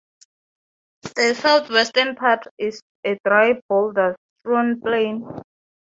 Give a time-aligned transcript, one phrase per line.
[1.15, 5.23] The south-western part is a dry, boulder-strewn plain.